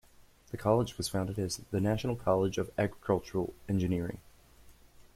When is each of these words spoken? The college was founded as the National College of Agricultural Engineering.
The 0.49 0.57
college 0.57 0.97
was 0.97 1.09
founded 1.09 1.37
as 1.37 1.57
the 1.69 1.79
National 1.79 2.15
College 2.15 2.57
of 2.57 2.71
Agricultural 2.75 3.53
Engineering. 3.69 4.17